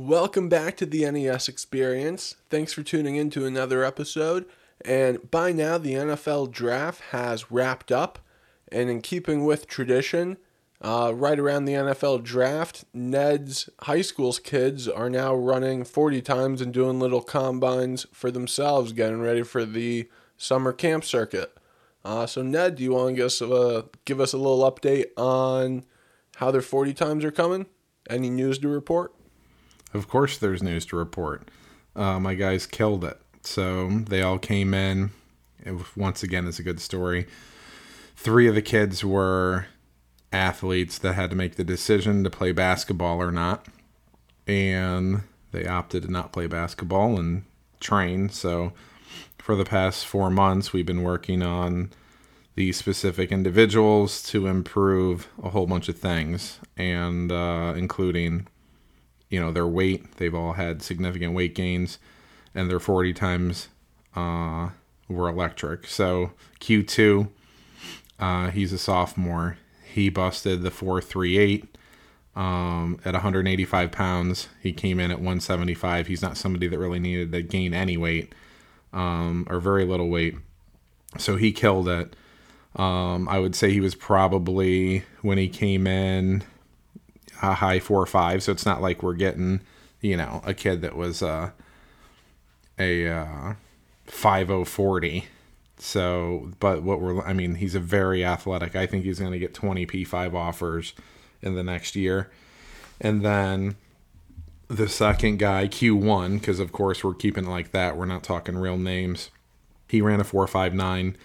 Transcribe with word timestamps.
Welcome 0.00 0.48
back 0.48 0.76
to 0.76 0.86
the 0.86 1.10
NES 1.10 1.48
Experience. 1.48 2.36
Thanks 2.50 2.72
for 2.72 2.84
tuning 2.84 3.16
in 3.16 3.30
to 3.30 3.46
another 3.46 3.82
episode. 3.82 4.46
And 4.84 5.28
by 5.28 5.50
now, 5.50 5.76
the 5.76 5.94
NFL 5.94 6.52
draft 6.52 7.00
has 7.10 7.50
wrapped 7.50 7.90
up. 7.90 8.20
And 8.70 8.90
in 8.90 9.00
keeping 9.00 9.44
with 9.44 9.66
tradition, 9.66 10.36
uh, 10.80 11.10
right 11.16 11.36
around 11.36 11.64
the 11.64 11.72
NFL 11.72 12.22
draft, 12.22 12.84
Ned's 12.94 13.68
high 13.80 14.02
school's 14.02 14.38
kids 14.38 14.86
are 14.86 15.10
now 15.10 15.34
running 15.34 15.82
40 15.82 16.22
times 16.22 16.60
and 16.60 16.72
doing 16.72 17.00
little 17.00 17.20
combines 17.20 18.06
for 18.12 18.30
themselves, 18.30 18.92
getting 18.92 19.20
ready 19.20 19.42
for 19.42 19.64
the 19.64 20.08
summer 20.36 20.72
camp 20.72 21.04
circuit. 21.04 21.58
Uh, 22.04 22.24
so, 22.24 22.40
Ned, 22.40 22.76
do 22.76 22.84
you 22.84 22.92
want 22.92 23.08
to 23.08 23.14
give 23.16 23.26
us, 23.26 23.40
a, 23.40 23.86
give 24.04 24.20
us 24.20 24.32
a 24.32 24.38
little 24.38 24.60
update 24.60 25.06
on 25.16 25.84
how 26.36 26.52
their 26.52 26.62
40 26.62 26.94
times 26.94 27.24
are 27.24 27.32
coming? 27.32 27.66
Any 28.08 28.30
news 28.30 28.60
to 28.60 28.68
report? 28.68 29.12
Of 29.98 30.08
course, 30.08 30.38
there's 30.38 30.62
news 30.62 30.86
to 30.86 30.96
report. 30.96 31.50
Uh, 31.96 32.20
my 32.20 32.34
guys 32.34 32.66
killed 32.66 33.04
it. 33.04 33.20
So 33.42 33.88
they 33.88 34.22
all 34.22 34.38
came 34.38 34.72
in. 34.72 35.10
It 35.64 35.74
once 35.96 36.22
again, 36.22 36.46
it's 36.46 36.60
a 36.60 36.62
good 36.62 36.80
story. 36.80 37.26
Three 38.16 38.46
of 38.48 38.54
the 38.54 38.62
kids 38.62 39.04
were 39.04 39.66
athletes 40.32 40.98
that 40.98 41.14
had 41.14 41.30
to 41.30 41.36
make 41.36 41.56
the 41.56 41.64
decision 41.64 42.22
to 42.24 42.30
play 42.30 42.52
basketball 42.52 43.20
or 43.20 43.32
not. 43.32 43.66
And 44.46 45.22
they 45.52 45.66
opted 45.66 46.02
to 46.04 46.10
not 46.10 46.32
play 46.32 46.46
basketball 46.46 47.18
and 47.18 47.44
train. 47.80 48.28
So 48.28 48.72
for 49.38 49.56
the 49.56 49.64
past 49.64 50.06
four 50.06 50.30
months, 50.30 50.72
we've 50.72 50.86
been 50.86 51.02
working 51.02 51.42
on 51.42 51.90
these 52.54 52.76
specific 52.76 53.30
individuals 53.30 54.22
to 54.24 54.46
improve 54.46 55.28
a 55.42 55.50
whole 55.50 55.66
bunch 55.66 55.88
of 55.88 55.96
things, 55.96 56.58
and 56.76 57.30
uh, 57.30 57.72
including, 57.76 58.48
you 59.28 59.40
know, 59.40 59.52
their 59.52 59.66
weight. 59.66 60.16
They've 60.16 60.34
all 60.34 60.54
had 60.54 60.82
significant 60.82 61.34
weight 61.34 61.54
gains, 61.54 61.98
and 62.54 62.70
their 62.70 62.80
40 62.80 63.12
times 63.12 63.68
uh, 64.16 64.70
were 65.08 65.28
electric. 65.28 65.86
So 65.86 66.32
Q2, 66.60 67.28
uh, 68.18 68.50
he's 68.50 68.72
a 68.72 68.78
sophomore. 68.78 69.58
He 69.84 70.08
busted 70.08 70.62
the 70.62 70.70
438 70.70 71.76
um, 72.36 73.00
at 73.04 73.14
185 73.14 73.90
pounds. 73.90 74.48
He 74.62 74.72
came 74.72 75.00
in 75.00 75.10
at 75.10 75.18
175. 75.18 76.06
He's 76.06 76.22
not 76.22 76.36
somebody 76.36 76.68
that 76.68 76.78
really 76.78 77.00
needed 77.00 77.32
to 77.32 77.42
gain 77.42 77.74
any 77.74 77.96
weight 77.96 78.34
um, 78.92 79.46
or 79.50 79.60
very 79.60 79.84
little 79.84 80.08
weight. 80.08 80.36
So 81.18 81.36
he 81.36 81.52
killed 81.52 81.88
it. 81.88 82.14
Um, 82.76 83.28
I 83.28 83.38
would 83.38 83.56
say 83.56 83.72
he 83.72 83.80
was 83.80 83.94
probably 83.94 85.04
when 85.22 85.38
he 85.38 85.48
came 85.48 85.86
in 85.86 86.44
a 87.42 87.54
high 87.54 87.80
four 87.80 88.00
or 88.02 88.06
five. 88.06 88.42
So 88.42 88.52
it's 88.52 88.66
not 88.66 88.82
like 88.82 89.02
we're 89.02 89.14
getting, 89.14 89.60
you 90.00 90.16
know, 90.16 90.42
a 90.44 90.54
kid 90.54 90.82
that 90.82 90.96
was 90.96 91.22
uh, 91.22 91.50
a 92.78 93.08
uh, 93.08 93.54
five 94.06 94.50
oh 94.50 94.64
forty. 94.64 95.26
So, 95.78 96.50
but 96.58 96.82
what 96.82 97.00
we're, 97.00 97.22
I 97.22 97.32
mean, 97.32 97.56
he's 97.56 97.76
a 97.76 97.80
very 97.80 98.24
athletic. 98.24 98.74
I 98.74 98.86
think 98.86 99.04
he's 99.04 99.20
going 99.20 99.30
to 99.30 99.38
get 99.38 99.54
20 99.54 99.86
P5 99.86 100.34
offers 100.34 100.92
in 101.40 101.54
the 101.54 101.62
next 101.62 101.94
year. 101.94 102.32
And 103.00 103.24
then 103.24 103.76
the 104.66 104.88
second 104.88 105.38
guy, 105.38 105.68
Q1, 105.68 106.40
because 106.40 106.58
of 106.58 106.72
course 106.72 107.04
we're 107.04 107.14
keeping 107.14 107.44
it 107.44 107.50
like 107.50 107.70
that. 107.70 107.96
We're 107.96 108.06
not 108.06 108.24
talking 108.24 108.58
real 108.58 108.76
names. 108.76 109.30
He 109.86 110.00
ran 110.00 110.18
a 110.18 110.24
459 110.24 111.16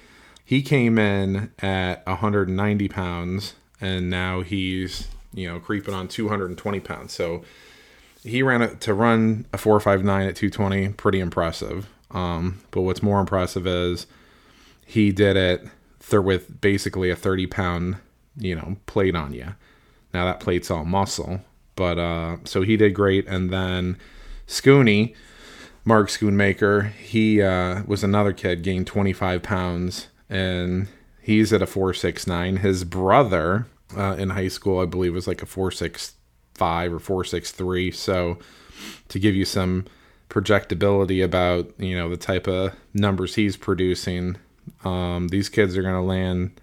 he 0.45 0.61
came 0.61 0.99
in 0.99 1.51
at 1.59 2.05
190 2.05 2.87
pounds 2.89 3.55
and 3.79 4.09
now 4.09 4.41
he's 4.41 5.07
you 5.33 5.51
know 5.51 5.59
creeping 5.59 5.93
on 5.93 6.07
220 6.07 6.79
pounds. 6.79 7.13
So 7.13 7.43
he 8.23 8.41
ran 8.41 8.61
it 8.61 8.79
to 8.81 8.93
run 8.93 9.45
a 9.51 9.57
459 9.57 10.27
at 10.27 10.35
220 10.35 10.89
pretty 10.89 11.19
impressive. 11.19 11.89
Um, 12.11 12.61
but 12.71 12.81
what's 12.81 13.03
more 13.03 13.19
impressive 13.19 13.65
is 13.65 14.05
he 14.85 15.11
did 15.11 15.35
it 15.35 15.67
th- 16.07 16.21
with 16.21 16.61
basically 16.61 17.09
a 17.09 17.15
30 17.15 17.47
pound 17.47 17.97
you 18.37 18.55
know 18.55 18.77
plate 18.85 19.15
on 19.15 19.33
you 19.33 19.55
now 20.13 20.25
that 20.25 20.39
plate's 20.39 20.71
all 20.71 20.85
muscle 20.85 21.41
but 21.75 21.97
uh, 21.97 22.37
so 22.43 22.61
he 22.61 22.77
did 22.77 22.93
great. 22.93 23.27
And 23.27 23.49
then 23.49 23.97
Scooney 24.47 25.15
Mark 25.85 26.07
Schoonmaker, 26.07 26.91
he 26.91 27.41
uh, 27.41 27.83
was 27.85 28.03
another 28.03 28.33
kid, 28.33 28.63
gained 28.63 28.87
25 28.87 29.43
pounds 29.43 30.07
and 30.29 30.87
he's 31.21 31.51
at 31.51 31.61
a 31.61 31.67
469. 31.67 32.57
His 32.57 32.83
brother 32.83 33.67
uh, 33.95 34.15
in 34.17 34.31
high 34.31 34.47
school, 34.47 34.79
I 34.79 34.85
believe, 34.85 35.13
was 35.13 35.27
like 35.27 35.41
a 35.41 35.45
465 35.45 36.93
or 36.93 36.99
463. 36.99 37.91
So 37.91 38.39
to 39.09 39.19
give 39.19 39.35
you 39.35 39.45
some 39.45 39.85
projectability 40.29 41.23
about 41.23 41.71
you 41.79 41.95
know 41.95 42.09
the 42.09 42.17
type 42.17 42.47
of 42.47 42.73
numbers 42.93 43.35
he's 43.35 43.55
producing, 43.57 44.37
um, 44.83 45.27
these 45.29 45.49
kids 45.49 45.77
are 45.77 45.83
going 45.83 45.93
to 45.95 46.01
land. 46.01 46.59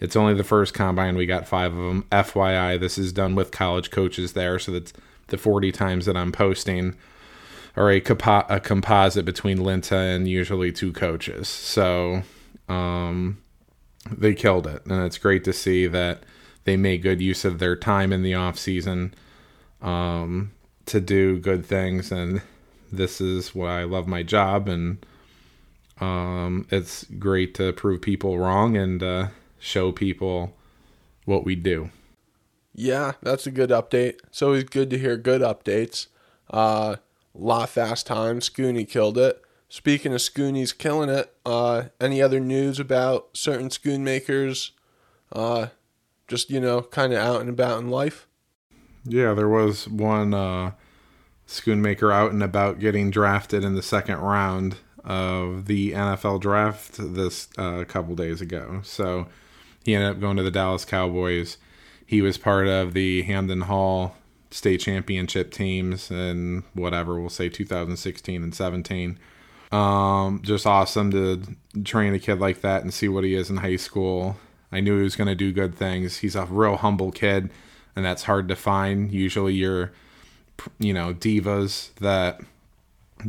It's 0.00 0.16
only 0.16 0.34
the 0.34 0.44
first 0.44 0.74
combine. 0.74 1.16
We 1.16 1.24
got 1.24 1.48
five 1.48 1.72
of 1.72 1.78
them. 1.78 2.04
FYI, 2.10 2.78
this 2.78 2.98
is 2.98 3.12
done 3.12 3.34
with 3.34 3.50
college 3.50 3.90
coaches 3.90 4.34
there, 4.34 4.58
so 4.58 4.72
that's 4.72 4.92
the 5.28 5.38
40 5.38 5.72
times 5.72 6.06
that 6.06 6.16
I'm 6.16 6.32
posting 6.32 6.96
are 7.76 7.90
a, 7.90 8.00
compo- 8.00 8.46
a 8.48 8.60
composite 8.60 9.24
between 9.24 9.58
Linta 9.58 10.14
and 10.14 10.28
usually 10.28 10.70
two 10.70 10.92
coaches. 10.92 11.48
So 11.48 12.22
um, 12.68 13.38
they 14.10 14.34
killed 14.34 14.66
it, 14.66 14.84
and 14.86 15.04
it's 15.04 15.18
great 15.18 15.44
to 15.44 15.52
see 15.52 15.86
that 15.88 16.22
they 16.64 16.76
made 16.76 17.02
good 17.02 17.20
use 17.20 17.44
of 17.44 17.58
their 17.58 17.76
time 17.76 18.12
in 18.12 18.22
the 18.22 18.34
off 18.34 18.58
season 18.58 19.14
um, 19.80 20.52
to 20.86 21.00
do 21.00 21.38
good 21.38 21.64
things. 21.64 22.10
And 22.10 22.42
this 22.92 23.20
is 23.20 23.54
why 23.54 23.80
I 23.80 23.84
love 23.84 24.06
my 24.06 24.22
job, 24.22 24.68
and 24.68 25.04
um, 26.00 26.66
it's 26.70 27.04
great 27.18 27.54
to 27.54 27.72
prove 27.72 28.02
people 28.02 28.38
wrong 28.38 28.76
and 28.76 29.02
uh, 29.02 29.28
show 29.58 29.92
people 29.92 30.54
what 31.24 31.44
we 31.44 31.54
do. 31.54 31.90
Yeah, 32.74 33.12
that's 33.22 33.46
a 33.46 33.52
good 33.52 33.70
update. 33.70 34.18
It's 34.26 34.42
always 34.42 34.64
good 34.64 34.90
to 34.90 34.98
hear 34.98 35.16
good 35.16 35.42
updates. 35.42 36.08
Uh, 36.50 36.96
lot 37.34 37.68
fast 37.68 38.06
time. 38.06 38.40
Scooney 38.40 38.88
killed 38.88 39.18
it. 39.18 39.40
Speaking 39.68 40.12
of 40.12 40.20
Scoonies 40.20 40.76
killing 40.76 41.08
it, 41.08 41.34
uh, 41.46 41.84
any 42.00 42.20
other 42.20 42.40
news 42.40 42.78
about 42.78 43.30
certain 43.32 43.68
Schoonmakers? 43.68 44.70
Uh, 45.32 45.68
just 46.28 46.50
you 46.50 46.60
know, 46.60 46.82
kind 46.82 47.12
of 47.12 47.18
out 47.18 47.40
and 47.40 47.50
about 47.50 47.80
in 47.80 47.88
life. 47.88 48.26
Yeah, 49.04 49.34
there 49.34 49.48
was 49.48 49.88
one 49.88 50.32
uh, 50.32 50.72
Schoonmaker 51.46 52.12
out 52.12 52.32
and 52.32 52.42
about 52.42 52.78
getting 52.78 53.10
drafted 53.10 53.64
in 53.64 53.74
the 53.74 53.82
second 53.82 54.18
round 54.18 54.76
of 55.04 55.66
the 55.66 55.92
NFL 55.92 56.40
draft 56.40 56.94
this 56.98 57.48
uh, 57.58 57.84
couple 57.84 58.14
days 58.14 58.40
ago. 58.40 58.80
So 58.82 59.26
he 59.84 59.94
ended 59.94 60.10
up 60.10 60.20
going 60.20 60.38
to 60.38 60.42
the 60.42 60.50
Dallas 60.50 60.86
Cowboys. 60.86 61.58
He 62.06 62.22
was 62.22 62.38
part 62.38 62.66
of 62.66 62.94
the 62.94 63.22
hamden 63.22 63.62
Hall 63.62 64.16
state 64.50 64.78
championship 64.78 65.52
teams 65.52 66.10
and 66.10 66.62
whatever 66.74 67.20
we'll 67.20 67.28
say 67.28 67.48
2016 67.48 68.42
and 68.42 68.54
17 68.54 69.18
um, 69.74 70.40
just 70.42 70.66
awesome 70.66 71.10
to 71.10 71.42
train 71.82 72.14
a 72.14 72.18
kid 72.20 72.38
like 72.38 72.60
that 72.60 72.82
and 72.82 72.94
see 72.94 73.08
what 73.08 73.24
he 73.24 73.34
is 73.34 73.50
in 73.50 73.56
high 73.56 73.76
school. 73.76 74.36
I 74.74 74.80
knew 74.80 74.96
he 74.96 75.04
was 75.04 75.14
going 75.14 75.28
to 75.28 75.36
do 75.36 75.52
good 75.52 75.76
things. 75.76 76.18
He's 76.18 76.34
a 76.34 76.46
real 76.46 76.76
humble 76.76 77.12
kid, 77.12 77.50
and 77.94 78.04
that's 78.04 78.24
hard 78.24 78.48
to 78.48 78.56
find. 78.56 79.12
Usually, 79.12 79.54
you're, 79.54 79.92
you 80.80 80.92
know, 80.92 81.14
divas 81.14 81.94
that 82.00 82.40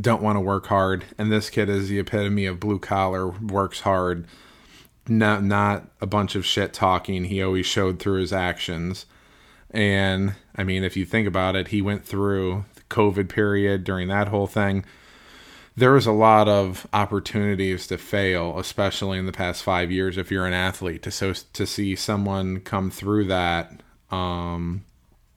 don't 0.00 0.22
want 0.22 0.36
to 0.36 0.40
work 0.40 0.66
hard, 0.66 1.04
and 1.16 1.30
this 1.30 1.48
kid 1.48 1.68
is 1.68 1.88
the 1.88 2.00
epitome 2.00 2.46
of 2.46 2.58
blue 2.58 2.80
collar, 2.80 3.28
works 3.28 3.80
hard. 3.80 4.26
Not 5.08 5.44
not 5.44 5.86
a 6.00 6.06
bunch 6.06 6.34
of 6.34 6.44
shit 6.44 6.72
talking. 6.72 7.24
He 7.24 7.40
always 7.40 7.64
showed 7.64 8.00
through 8.00 8.20
his 8.20 8.32
actions. 8.32 9.06
And 9.70 10.34
I 10.56 10.64
mean, 10.64 10.82
if 10.82 10.96
you 10.96 11.06
think 11.06 11.28
about 11.28 11.54
it, 11.54 11.68
he 11.68 11.80
went 11.80 12.04
through 12.04 12.64
the 12.74 12.80
COVID 12.90 13.28
period 13.28 13.84
during 13.84 14.08
that 14.08 14.28
whole 14.28 14.48
thing 14.48 14.84
there 15.76 15.92
was 15.92 16.06
a 16.06 16.12
lot 16.12 16.48
of 16.48 16.86
opportunities 16.92 17.86
to 17.88 17.98
fail, 17.98 18.58
especially 18.58 19.18
in 19.18 19.26
the 19.26 19.32
past 19.32 19.62
five 19.62 19.92
years. 19.92 20.16
If 20.16 20.30
you're 20.30 20.46
an 20.46 20.54
athlete, 20.54 21.02
to 21.02 21.10
so 21.10 21.34
to 21.34 21.66
see 21.66 21.94
someone 21.94 22.60
come 22.60 22.90
through 22.90 23.26
that, 23.26 23.82
um, 24.10 24.84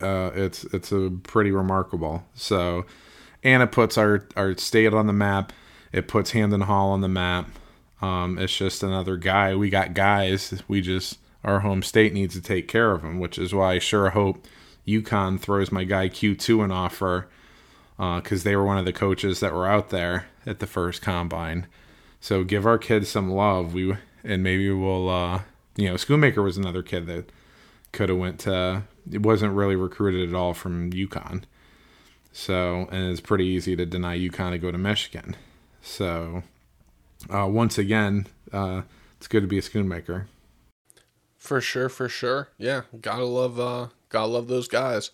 uh, 0.01 0.31
it's 0.33 0.63
it's 0.65 0.91
a 0.93 1.11
pretty 1.23 1.51
remarkable. 1.51 2.23
So, 2.35 2.85
and 3.43 3.61
it 3.61 3.71
puts 3.71 3.97
our 3.97 4.27
our 4.37 4.55
state 4.57 4.93
on 4.93 5.07
the 5.07 5.13
map. 5.13 5.51
It 5.91 6.07
puts 6.07 6.31
Hamden 6.31 6.61
Hall 6.61 6.91
on 6.91 7.01
the 7.01 7.09
map. 7.09 7.49
Um, 8.01 8.37
it's 8.37 8.55
just 8.55 8.81
another 8.81 9.17
guy. 9.17 9.55
We 9.55 9.69
got 9.69 9.93
guys. 9.93 10.63
We 10.69 10.79
just 10.79 11.19
our 11.43 11.59
home 11.59 11.83
state 11.83 12.13
needs 12.13 12.35
to 12.35 12.41
take 12.41 12.69
care 12.69 12.91
of 12.91 13.01
them, 13.01 13.19
which 13.19 13.37
is 13.37 13.53
why 13.53 13.73
I 13.73 13.79
sure 13.79 14.11
hope 14.11 14.47
UConn 14.87 15.39
throws 15.39 15.69
my 15.69 15.83
guy 15.83 16.07
Q 16.07 16.33
two 16.33 16.61
an 16.61 16.71
offer 16.71 17.27
because 17.99 18.41
uh, 18.41 18.43
they 18.45 18.55
were 18.55 18.65
one 18.65 18.77
of 18.77 18.85
the 18.85 18.93
coaches 18.93 19.41
that 19.41 19.53
were 19.53 19.67
out 19.67 19.89
there 19.89 20.27
at 20.45 20.59
the 20.59 20.67
first 20.67 21.01
combine. 21.01 21.67
So 22.21 22.45
give 22.45 22.65
our 22.65 22.77
kids 22.77 23.09
some 23.09 23.29
love. 23.29 23.73
We 23.73 23.95
and 24.23 24.41
maybe 24.41 24.71
we'll, 24.71 25.09
uh, 25.09 25.41
you 25.75 25.89
know, 25.89 25.95
Schoonmaker 25.95 26.43
was 26.43 26.57
another 26.57 26.81
kid 26.81 27.07
that 27.07 27.29
could 27.91 28.07
have 28.07 28.17
went 28.17 28.39
to. 28.41 28.83
It 29.11 29.21
wasn't 29.21 29.53
really 29.53 29.75
recruited 29.75 30.29
at 30.29 30.35
all 30.35 30.53
from 30.53 30.91
UConn. 30.91 31.43
So, 32.31 32.87
and 32.91 33.11
it's 33.11 33.19
pretty 33.21 33.45
easy 33.45 33.75
to 33.75 33.85
deny 33.85 34.17
UConn 34.17 34.51
to 34.51 34.57
go 34.57 34.71
to 34.71 34.77
Michigan. 34.77 35.35
So, 35.81 36.43
uh, 37.29 37.47
once 37.47 37.77
again, 37.77 38.27
uh, 38.53 38.83
it's 39.17 39.27
good 39.27 39.41
to 39.41 39.47
be 39.47 39.57
a 39.57 39.61
Schoonmaker. 39.61 40.27
For 41.37 41.59
sure, 41.59 41.89
for 41.89 42.07
sure. 42.07 42.49
Yeah, 42.57 42.83
gotta 43.01 43.25
love, 43.25 43.59
uh, 43.59 43.87
gotta 44.09 44.27
love 44.27 44.47
those 44.47 44.67
guys. 44.67 45.11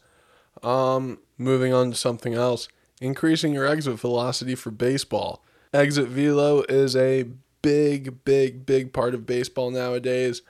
Um, 0.62 1.20
moving 1.38 1.74
on 1.74 1.92
to 1.92 1.96
something 1.98 2.34
else. 2.34 2.68
Increasing 3.02 3.54
your 3.54 3.66
exit 3.66 4.00
velocity 4.00 4.56
for 4.56 4.72
baseball. 4.72 5.44
Exit 5.74 6.08
velo 6.08 6.64
is 6.70 6.96
a 6.96 7.26
big, 7.62 8.24
big, 8.24 8.66
big 8.66 8.94
part 8.94 9.14
of 9.14 9.26
baseball 9.26 9.72
nowadays. 9.72 10.42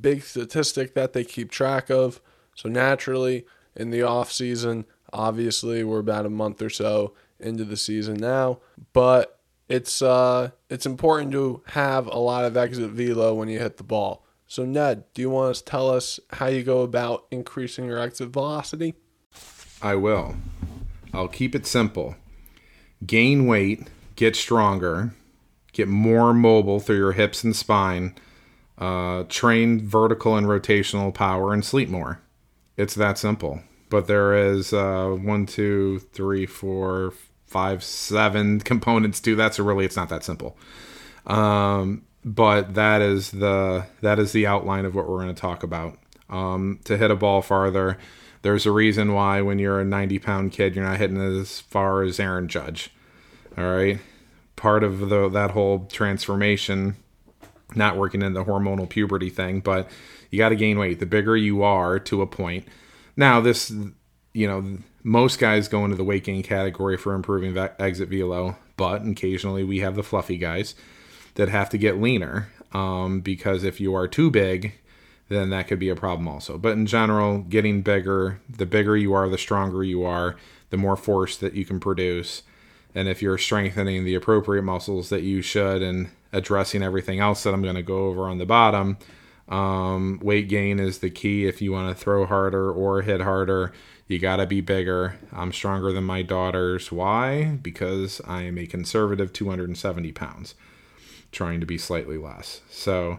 Big 0.00 0.22
statistic 0.22 0.94
that 0.94 1.12
they 1.12 1.24
keep 1.24 1.50
track 1.50 1.90
of. 1.90 2.20
So 2.54 2.68
naturally, 2.68 3.46
in 3.74 3.90
the 3.90 4.02
off 4.02 4.32
season, 4.32 4.84
obviously 5.12 5.84
we're 5.84 6.00
about 6.00 6.26
a 6.26 6.30
month 6.30 6.60
or 6.60 6.70
so 6.70 7.14
into 7.38 7.64
the 7.64 7.76
season 7.76 8.16
now, 8.16 8.58
but 8.92 9.38
it's 9.68 10.00
uh 10.00 10.50
it's 10.70 10.86
important 10.86 11.32
to 11.32 11.62
have 11.66 12.06
a 12.06 12.18
lot 12.18 12.44
of 12.44 12.56
exit 12.56 12.90
velo 12.90 13.34
when 13.34 13.48
you 13.48 13.58
hit 13.58 13.76
the 13.76 13.84
ball. 13.84 14.24
So 14.46 14.64
Ned, 14.64 15.04
do 15.12 15.22
you 15.22 15.30
want 15.30 15.54
to 15.56 15.64
tell 15.64 15.90
us 15.90 16.20
how 16.30 16.46
you 16.46 16.62
go 16.62 16.82
about 16.82 17.26
increasing 17.30 17.86
your 17.86 17.98
exit 17.98 18.30
velocity? 18.30 18.94
I 19.82 19.96
will. 19.96 20.36
I'll 21.16 21.28
keep 21.28 21.54
it 21.54 21.66
simple. 21.66 22.14
Gain 23.04 23.46
weight, 23.46 23.88
get 24.16 24.36
stronger, 24.36 25.14
get 25.72 25.88
more 25.88 26.34
mobile 26.34 26.78
through 26.78 26.98
your 26.98 27.12
hips 27.12 27.42
and 27.42 27.56
spine, 27.56 28.14
uh, 28.76 29.24
train 29.30 29.86
vertical 29.86 30.36
and 30.36 30.46
rotational 30.46 31.12
power, 31.14 31.54
and 31.54 31.64
sleep 31.64 31.88
more. 31.88 32.20
It's 32.76 32.94
that 32.94 33.16
simple. 33.16 33.62
But 33.88 34.08
there 34.08 34.34
is 34.34 34.74
uh, 34.74 35.08
one, 35.08 35.46
two, 35.46 36.00
three, 36.12 36.44
four, 36.44 37.14
five, 37.46 37.82
seven 37.82 38.60
components 38.72 39.20
to 39.20 39.34
that. 39.36 39.54
So 39.54 39.64
really, 39.64 39.86
it's 39.86 39.96
not 39.96 40.10
that 40.10 40.22
simple. 40.22 40.58
Um, 41.26 42.04
but 42.24 42.74
that 42.74 43.00
is 43.00 43.30
the 43.30 43.86
that 44.02 44.18
is 44.18 44.32
the 44.32 44.46
outline 44.46 44.84
of 44.84 44.94
what 44.94 45.08
we're 45.08 45.22
going 45.22 45.34
to 45.34 45.40
talk 45.40 45.62
about. 45.62 45.98
Um, 46.28 46.80
to 46.84 46.98
hit 46.98 47.10
a 47.10 47.16
ball 47.16 47.40
farther, 47.40 47.98
there's 48.42 48.66
a 48.66 48.72
reason 48.72 49.12
why 49.12 49.40
when 49.40 49.58
you're 49.58 49.80
a 49.80 49.84
90 49.84 50.18
pound 50.18 50.52
kid, 50.52 50.74
you're 50.74 50.84
not 50.84 50.98
hitting 50.98 51.20
as 51.20 51.60
far 51.60 52.02
as 52.02 52.20
Aaron 52.20 52.48
Judge. 52.48 52.90
All 53.56 53.74
right, 53.74 53.98
part 54.54 54.84
of 54.84 55.08
the 55.08 55.28
that 55.30 55.52
whole 55.52 55.86
transformation, 55.86 56.96
not 57.74 57.96
working 57.96 58.22
in 58.22 58.34
the 58.34 58.44
hormonal 58.44 58.88
puberty 58.88 59.30
thing, 59.30 59.60
but 59.60 59.90
you 60.30 60.38
got 60.38 60.50
to 60.50 60.56
gain 60.56 60.78
weight. 60.78 61.00
The 61.00 61.06
bigger 61.06 61.36
you 61.36 61.62
are 61.62 61.98
to 62.00 62.22
a 62.22 62.26
point. 62.26 62.66
Now 63.16 63.40
this, 63.40 63.72
you 64.34 64.46
know, 64.46 64.78
most 65.02 65.38
guys 65.38 65.68
go 65.68 65.84
into 65.84 65.96
the 65.96 66.04
weight 66.04 66.24
gain 66.24 66.42
category 66.42 66.96
for 66.96 67.14
improving 67.14 67.56
exit 67.78 68.08
velo, 68.08 68.56
but 68.76 69.06
occasionally 69.06 69.64
we 69.64 69.78
have 69.78 69.94
the 69.94 70.02
fluffy 70.02 70.36
guys 70.36 70.74
that 71.36 71.48
have 71.48 71.70
to 71.70 71.78
get 71.78 72.00
leaner 72.00 72.48
um, 72.72 73.20
because 73.20 73.64
if 73.64 73.80
you 73.80 73.94
are 73.94 74.08
too 74.08 74.30
big, 74.30 74.72
then 75.28 75.50
that 75.50 75.66
could 75.66 75.78
be 75.78 75.88
a 75.88 75.96
problem 75.96 76.28
also. 76.28 76.56
But 76.58 76.72
in 76.72 76.86
general, 76.86 77.38
getting 77.38 77.82
bigger, 77.82 78.40
the 78.48 78.66
bigger 78.66 78.96
you 78.96 79.12
are, 79.12 79.28
the 79.28 79.38
stronger 79.38 79.82
you 79.82 80.04
are, 80.04 80.36
the 80.70 80.76
more 80.76 80.96
force 80.96 81.36
that 81.38 81.54
you 81.54 81.64
can 81.64 81.80
produce. 81.80 82.42
And 82.94 83.08
if 83.08 83.20
you're 83.20 83.38
strengthening 83.38 84.04
the 84.04 84.14
appropriate 84.14 84.62
muscles 84.62 85.08
that 85.10 85.22
you 85.22 85.42
should 85.42 85.82
and 85.82 86.08
addressing 86.32 86.82
everything 86.82 87.20
else 87.20 87.42
that 87.42 87.54
I'm 87.54 87.62
going 87.62 87.74
to 87.74 87.82
go 87.82 88.06
over 88.06 88.28
on 88.28 88.38
the 88.38 88.46
bottom, 88.46 88.98
um, 89.48 90.18
weight 90.22 90.48
gain 90.48 90.80
is 90.80 90.98
the 90.98 91.10
key 91.10 91.46
if 91.46 91.60
you 91.60 91.72
want 91.72 91.96
to 91.96 92.02
throw 92.02 92.26
harder 92.26 92.70
or 92.70 93.02
hit 93.02 93.20
harder. 93.20 93.72
You 94.06 94.18
got 94.18 94.36
to 94.36 94.46
be 94.46 94.60
bigger. 94.60 95.18
I'm 95.32 95.52
stronger 95.52 95.92
than 95.92 96.04
my 96.04 96.22
daughters. 96.22 96.92
Why? 96.92 97.58
Because 97.60 98.20
I 98.24 98.42
am 98.42 98.58
a 98.58 98.66
conservative 98.66 99.32
270 99.32 100.12
pounds, 100.12 100.54
trying 101.32 101.60
to 101.60 101.66
be 101.66 101.78
slightly 101.78 102.16
less. 102.16 102.60
So, 102.70 103.18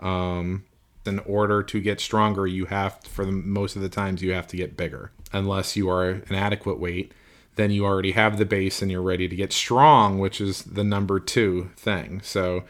um, 0.00 0.64
in 1.06 1.18
order 1.20 1.62
to 1.62 1.80
get 1.80 2.00
stronger, 2.00 2.46
you 2.46 2.66
have, 2.66 3.00
for 3.04 3.24
the, 3.24 3.32
most 3.32 3.76
of 3.76 3.82
the 3.82 3.88
times, 3.88 4.22
you 4.22 4.32
have 4.32 4.46
to 4.48 4.56
get 4.56 4.76
bigger. 4.76 5.10
Unless 5.32 5.76
you 5.76 5.88
are 5.88 6.08
an 6.10 6.34
adequate 6.34 6.78
weight, 6.78 7.12
then 7.56 7.70
you 7.70 7.84
already 7.84 8.12
have 8.12 8.38
the 8.38 8.44
base 8.44 8.82
and 8.82 8.90
you're 8.90 9.02
ready 9.02 9.28
to 9.28 9.36
get 9.36 9.52
strong, 9.52 10.18
which 10.18 10.40
is 10.40 10.62
the 10.62 10.84
number 10.84 11.20
two 11.20 11.70
thing. 11.76 12.20
So, 12.22 12.64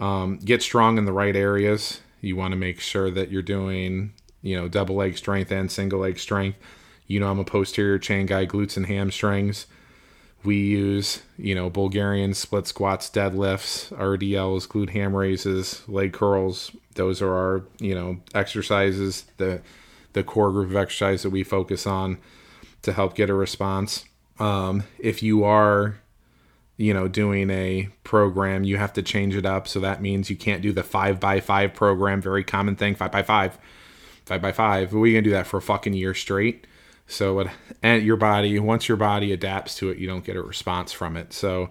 um, 0.00 0.38
get 0.38 0.62
strong 0.62 0.98
in 0.98 1.04
the 1.04 1.12
right 1.12 1.36
areas 1.36 2.00
you 2.22 2.36
want 2.36 2.52
to 2.52 2.56
make 2.56 2.80
sure 2.80 3.10
that 3.10 3.30
you're 3.30 3.42
doing, 3.42 4.14
you 4.40 4.56
know, 4.56 4.68
double 4.68 4.94
leg 4.94 5.18
strength 5.18 5.50
and 5.50 5.70
single 5.70 5.98
leg 5.98 6.18
strength. 6.18 6.56
You 7.06 7.20
know, 7.20 7.30
I'm 7.30 7.40
a 7.40 7.44
posterior 7.44 7.98
chain 7.98 8.26
guy, 8.26 8.46
glutes 8.46 8.76
and 8.76 8.86
hamstrings. 8.86 9.66
We 10.44 10.56
use, 10.56 11.22
you 11.38 11.54
know, 11.54 11.70
Bulgarian 11.70 12.34
split 12.34 12.66
squats, 12.66 13.08
deadlifts, 13.08 13.96
RDLs, 13.96 14.66
glute 14.66 14.90
ham 14.90 15.14
raises, 15.14 15.86
leg 15.88 16.12
curls. 16.12 16.72
Those 16.94 17.22
are 17.22 17.32
our, 17.32 17.64
you 17.78 17.94
know, 17.94 18.18
exercises, 18.34 19.24
the 19.36 19.60
the 20.12 20.22
core 20.22 20.50
group 20.50 20.68
of 20.70 20.76
exercise 20.76 21.22
that 21.22 21.30
we 21.30 21.42
focus 21.42 21.86
on 21.86 22.18
to 22.82 22.92
help 22.92 23.14
get 23.14 23.30
a 23.30 23.34
response. 23.34 24.04
Um, 24.38 24.84
if 24.98 25.22
you 25.22 25.44
are 25.44 25.96
you 26.76 26.92
know 26.92 27.06
doing 27.06 27.50
a 27.50 27.88
program 28.02 28.64
you 28.64 28.76
have 28.76 28.92
to 28.94 29.02
change 29.02 29.36
it 29.36 29.46
up. 29.46 29.68
So 29.68 29.80
that 29.80 30.02
means 30.02 30.30
you 30.30 30.36
can't 30.36 30.62
do 30.62 30.72
the 30.72 30.82
five 30.82 31.20
by 31.20 31.40
five 31.40 31.74
program. 31.74 32.20
Very 32.20 32.44
common 32.44 32.76
thing. 32.76 32.94
Five 32.94 33.12
by 33.12 33.22
five. 33.22 33.58
Five 34.24 34.42
by 34.42 34.52
five. 34.52 34.92
We 34.92 35.12
gonna 35.12 35.22
do 35.22 35.30
that 35.30 35.46
for 35.46 35.58
a 35.58 35.62
fucking 35.62 35.94
year 35.94 36.14
straight 36.14 36.66
so 37.06 37.40
it, 37.40 37.48
and 37.82 38.02
your 38.02 38.16
body 38.16 38.58
once 38.58 38.88
your 38.88 38.96
body 38.96 39.32
adapts 39.32 39.74
to 39.76 39.90
it 39.90 39.98
you 39.98 40.06
don't 40.06 40.24
get 40.24 40.36
a 40.36 40.42
response 40.42 40.92
from 40.92 41.16
it. 41.16 41.32
So 41.32 41.70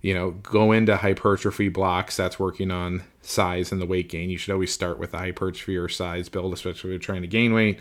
you 0.00 0.14
know 0.14 0.32
go 0.32 0.72
into 0.72 0.96
hypertrophy 0.96 1.68
blocks. 1.68 2.16
That's 2.16 2.38
working 2.38 2.70
on 2.70 3.02
size 3.22 3.72
and 3.72 3.80
the 3.80 3.86
weight 3.86 4.08
gain. 4.08 4.30
You 4.30 4.38
should 4.38 4.52
always 4.52 4.72
start 4.72 4.98
with 4.98 5.12
the 5.12 5.18
hypertrophy 5.18 5.76
or 5.76 5.88
size 5.88 6.28
build 6.28 6.52
especially 6.52 6.90
if 6.90 6.92
you're 6.92 6.98
trying 6.98 7.22
to 7.22 7.28
gain 7.28 7.52
weight. 7.52 7.78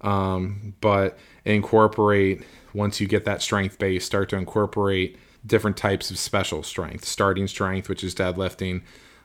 Um, 0.00 0.74
but 0.80 1.18
incorporate 1.44 2.42
once 2.72 3.00
you 3.00 3.06
get 3.06 3.24
that 3.26 3.42
strength 3.42 3.78
base 3.78 4.04
start 4.04 4.30
to 4.30 4.36
incorporate 4.36 5.18
different 5.46 5.76
types 5.76 6.10
of 6.10 6.18
special 6.18 6.62
strength. 6.62 7.04
Starting 7.04 7.46
strength, 7.46 7.88
which 7.88 8.04
is 8.04 8.14
deadlifting, 8.14 8.82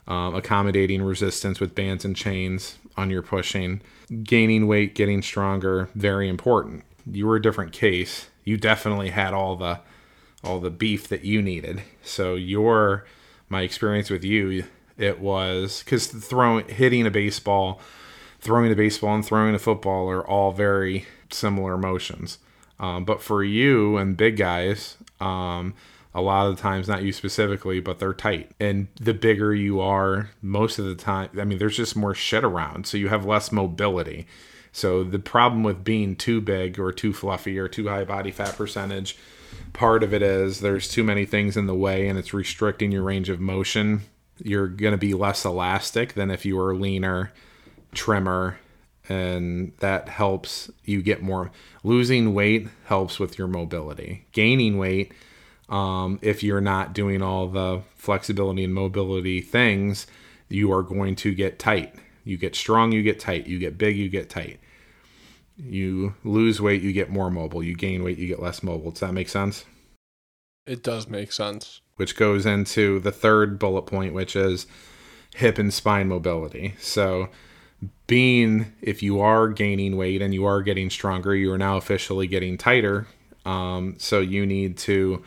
um, 0.07 0.35
accommodating 0.35 1.01
resistance 1.01 1.59
with 1.59 1.75
bands 1.75 2.05
and 2.05 2.15
chains 2.15 2.77
on 2.97 3.09
your 3.09 3.21
pushing, 3.21 3.81
gaining 4.23 4.67
weight, 4.67 4.95
getting 4.95 5.21
stronger, 5.21 5.89
very 5.95 6.29
important. 6.29 6.83
You 7.09 7.27
were 7.27 7.35
a 7.35 7.41
different 7.41 7.73
case. 7.73 8.27
You 8.43 8.57
definitely 8.57 9.09
had 9.09 9.33
all 9.33 9.55
the 9.55 9.79
all 10.43 10.59
the 10.59 10.69
beef 10.69 11.07
that 11.07 11.23
you 11.23 11.41
needed. 11.41 11.81
So 12.03 12.35
your 12.35 13.05
my 13.49 13.61
experience 13.61 14.09
with 14.09 14.23
you, 14.23 14.65
it 14.97 15.19
was 15.19 15.83
because 15.83 16.07
throwing 16.07 16.67
hitting 16.67 17.05
a 17.05 17.11
baseball, 17.11 17.79
throwing 18.39 18.71
a 18.71 18.75
baseball 18.75 19.15
and 19.15 19.25
throwing 19.25 19.55
a 19.55 19.59
football 19.59 20.09
are 20.09 20.25
all 20.25 20.51
very 20.51 21.05
similar 21.31 21.77
motions. 21.77 22.39
Um, 22.79 23.05
but 23.05 23.21
for 23.21 23.43
you 23.43 23.97
and 23.97 24.17
big 24.17 24.37
guys, 24.37 24.97
um, 25.19 25.73
a 26.15 26.21
lot 26.21 26.47
of 26.47 26.55
the 26.55 26.61
times 26.61 26.87
not 26.87 27.03
you 27.03 27.11
specifically 27.11 27.81
but 27.81 27.99
they're 27.99 28.13
tight 28.13 28.49
and 28.59 28.87
the 28.95 29.13
bigger 29.13 29.53
you 29.53 29.81
are 29.81 30.31
most 30.41 30.79
of 30.79 30.85
the 30.85 30.95
time 30.95 31.29
i 31.37 31.43
mean 31.43 31.59
there's 31.59 31.75
just 31.75 31.95
more 31.95 32.15
shit 32.15 32.43
around 32.43 32.87
so 32.87 32.97
you 32.97 33.09
have 33.09 33.25
less 33.25 33.51
mobility 33.51 34.25
so 34.75 35.03
the 35.03 35.19
problem 35.19 35.63
with 35.63 35.83
being 35.83 36.15
too 36.15 36.41
big 36.41 36.79
or 36.79 36.91
too 36.91 37.13
fluffy 37.13 37.57
or 37.57 37.67
too 37.67 37.87
high 37.87 38.03
body 38.03 38.31
fat 38.31 38.55
percentage 38.55 39.17
part 39.73 40.03
of 40.03 40.13
it 40.13 40.21
is 40.21 40.59
there's 40.59 40.89
too 40.89 41.03
many 41.03 41.25
things 41.25 41.55
in 41.55 41.65
the 41.65 41.75
way 41.75 42.07
and 42.07 42.17
it's 42.17 42.33
restricting 42.33 42.91
your 42.91 43.03
range 43.03 43.29
of 43.29 43.39
motion 43.39 44.01
you're 44.37 44.67
going 44.67 44.91
to 44.91 44.97
be 44.97 45.13
less 45.13 45.45
elastic 45.45 46.13
than 46.13 46.29
if 46.29 46.45
you 46.45 46.55
were 46.57 46.75
leaner 46.75 47.31
trimmer 47.93 48.57
and 49.07 49.71
that 49.79 50.09
helps 50.09 50.69
you 50.83 51.01
get 51.01 51.21
more 51.21 51.51
losing 51.83 52.33
weight 52.33 52.67
helps 52.85 53.19
with 53.19 53.37
your 53.37 53.47
mobility 53.47 54.25
gaining 54.33 54.77
weight 54.77 55.13
um, 55.69 56.19
if 56.21 56.43
you're 56.43 56.61
not 56.61 56.93
doing 56.93 57.21
all 57.21 57.47
the 57.47 57.81
flexibility 57.95 58.63
and 58.63 58.73
mobility 58.73 59.41
things, 59.41 60.05
you 60.47 60.71
are 60.71 60.83
going 60.83 61.15
to 61.17 61.33
get 61.33 61.57
tight. 61.57 61.95
You 62.23 62.37
get 62.37 62.55
strong, 62.55 62.91
you 62.91 63.01
get 63.01 63.19
tight. 63.19 63.47
You 63.47 63.59
get 63.59 63.77
big, 63.77 63.97
you 63.97 64.09
get 64.09 64.29
tight. 64.29 64.59
You 65.57 66.15
lose 66.23 66.61
weight, 66.61 66.81
you 66.81 66.91
get 66.91 67.09
more 67.09 67.31
mobile. 67.31 67.63
You 67.63 67.75
gain 67.75 68.03
weight, 68.03 68.17
you 68.17 68.27
get 68.27 68.41
less 68.41 68.61
mobile. 68.61 68.91
Does 68.91 68.99
that 68.99 69.13
make 69.13 69.29
sense? 69.29 69.65
It 70.65 70.83
does 70.83 71.07
make 71.07 71.31
sense. 71.31 71.81
Which 71.95 72.15
goes 72.15 72.45
into 72.45 72.99
the 72.99 73.11
third 73.11 73.59
bullet 73.59 73.83
point, 73.83 74.13
which 74.13 74.35
is 74.35 74.67
hip 75.35 75.57
and 75.57 75.73
spine 75.73 76.07
mobility. 76.07 76.75
So, 76.79 77.29
being 78.07 78.73
if 78.81 79.03
you 79.03 79.21
are 79.21 79.49
gaining 79.49 79.95
weight 79.95 80.21
and 80.21 80.33
you 80.33 80.45
are 80.45 80.61
getting 80.61 80.89
stronger, 80.89 81.35
you 81.35 81.51
are 81.53 81.57
now 81.57 81.77
officially 81.77 82.27
getting 82.27 82.57
tighter. 82.57 83.07
Um, 83.45 83.95
so, 83.97 84.19
you 84.19 84.45
need 84.45 84.77
to 84.79 85.23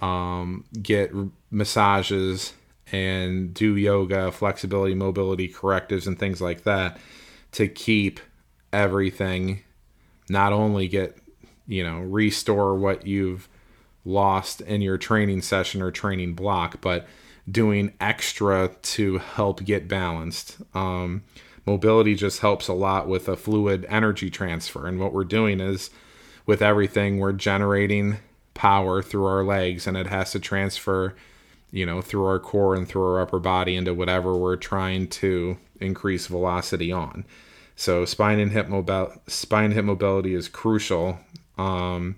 um, 0.00 0.64
get 0.82 1.12
massages 1.50 2.54
and 2.90 3.54
do 3.54 3.76
yoga, 3.76 4.30
flexibility, 4.32 4.94
mobility 4.94 5.48
correctives, 5.48 6.06
and 6.06 6.18
things 6.18 6.40
like 6.40 6.64
that 6.64 6.98
to 7.52 7.68
keep 7.68 8.20
everything 8.72 9.62
not 10.28 10.52
only 10.52 10.88
get 10.88 11.18
you 11.66 11.82
know, 11.82 12.00
restore 12.00 12.74
what 12.74 13.06
you've 13.06 13.48
lost 14.04 14.60
in 14.62 14.82
your 14.82 14.98
training 14.98 15.42
session 15.42 15.80
or 15.80 15.90
training 15.90 16.34
block, 16.34 16.80
but 16.80 17.06
doing 17.50 17.92
extra 18.00 18.70
to 18.82 19.18
help 19.18 19.64
get 19.64 19.88
balanced. 19.88 20.58
Um, 20.74 21.22
mobility 21.66 22.14
just 22.14 22.40
helps 22.40 22.68
a 22.68 22.72
lot 22.72 23.08
with 23.08 23.28
a 23.28 23.36
fluid 23.36 23.86
energy 23.88 24.30
transfer. 24.30 24.86
And 24.86 24.98
what 24.98 25.12
we're 25.12 25.24
doing 25.24 25.60
is 25.60 25.90
with 26.46 26.62
everything, 26.62 27.18
we're 27.18 27.32
generating 27.32 28.18
power 28.54 29.02
through 29.02 29.26
our 29.26 29.44
legs 29.44 29.86
and 29.86 29.96
it 29.96 30.08
has 30.08 30.32
to 30.32 30.40
transfer, 30.40 31.14
you 31.70 31.86
know, 31.86 32.02
through 32.02 32.26
our 32.26 32.38
core 32.38 32.74
and 32.74 32.88
through 32.88 33.04
our 33.04 33.20
upper 33.20 33.38
body 33.38 33.76
into 33.76 33.94
whatever 33.94 34.36
we're 34.36 34.56
trying 34.56 35.08
to 35.08 35.56
increase 35.80 36.26
velocity 36.26 36.92
on. 36.92 37.24
So 37.76 38.04
spine 38.04 38.38
and 38.38 38.52
hip 38.52 38.68
mobil- 38.68 39.18
spine 39.28 39.72
hip 39.72 39.84
mobility 39.84 40.34
is 40.34 40.48
crucial. 40.48 41.18
Um, 41.58 42.16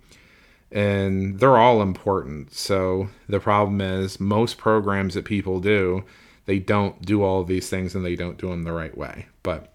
and 0.70 1.38
they're 1.38 1.56
all 1.56 1.80
important. 1.80 2.52
So 2.52 3.08
the 3.28 3.40
problem 3.40 3.80
is 3.80 4.18
most 4.18 4.58
programs 4.58 5.14
that 5.14 5.24
people 5.24 5.60
do, 5.60 6.04
they 6.46 6.58
don't 6.58 7.00
do 7.02 7.22
all 7.22 7.40
of 7.40 7.46
these 7.46 7.70
things 7.70 7.94
and 7.94 8.04
they 8.04 8.16
don't 8.16 8.38
do 8.38 8.48
them 8.48 8.64
the 8.64 8.72
right 8.72 8.96
way. 8.96 9.26
But 9.42 9.72